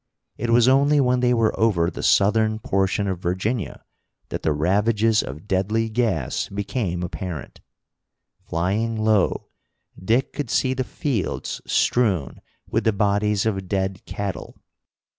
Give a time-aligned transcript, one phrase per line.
[0.35, 3.83] It was only when they were over the southern portion of Virginia
[4.29, 7.61] that the ravages of deadly gas became apparent.
[8.41, 9.49] Flying low,
[10.03, 14.57] Dick could see the fields strewn with the bodies of dead cattle.